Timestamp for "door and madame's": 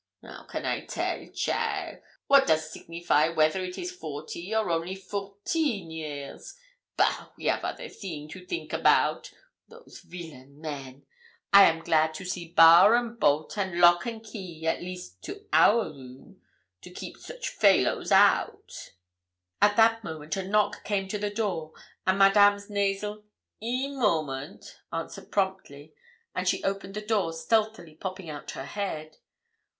21.29-22.71